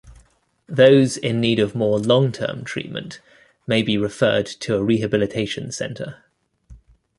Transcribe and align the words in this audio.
Those 0.65 1.15
in 1.15 1.39
need 1.39 1.59
of 1.59 1.75
more 1.75 1.99
long-term 1.99 2.63
treatment 2.65 3.19
may 3.67 3.83
be 3.83 3.99
referred 3.99 4.47
to 4.47 4.73
a 4.73 4.81
rehabilitation 4.81 5.71
center. 5.71 6.23